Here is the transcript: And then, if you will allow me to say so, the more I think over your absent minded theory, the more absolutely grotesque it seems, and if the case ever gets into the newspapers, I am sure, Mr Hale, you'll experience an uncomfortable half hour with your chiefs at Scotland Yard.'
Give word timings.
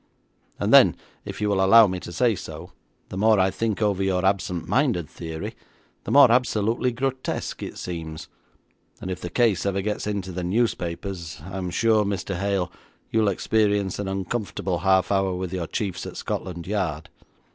And 0.57 0.73
then, 0.73 0.95
if 1.25 1.39
you 1.39 1.47
will 1.47 1.63
allow 1.63 1.85
me 1.85 1.99
to 1.99 2.11
say 2.11 2.33
so, 2.33 2.71
the 3.09 3.17
more 3.19 3.39
I 3.39 3.51
think 3.51 3.83
over 3.83 4.01
your 4.01 4.25
absent 4.25 4.67
minded 4.67 5.07
theory, 5.07 5.55
the 6.05 6.11
more 6.11 6.31
absolutely 6.31 6.91
grotesque 6.91 7.61
it 7.61 7.77
seems, 7.77 8.27
and 8.99 9.11
if 9.11 9.21
the 9.21 9.29
case 9.29 9.63
ever 9.63 9.81
gets 9.83 10.07
into 10.07 10.31
the 10.31 10.43
newspapers, 10.43 11.39
I 11.45 11.59
am 11.59 11.69
sure, 11.69 12.03
Mr 12.03 12.35
Hale, 12.39 12.71
you'll 13.11 13.27
experience 13.27 13.99
an 13.99 14.07
uncomfortable 14.07 14.79
half 14.79 15.11
hour 15.11 15.35
with 15.35 15.53
your 15.53 15.67
chiefs 15.67 16.07
at 16.07 16.17
Scotland 16.17 16.65
Yard.' 16.65 17.07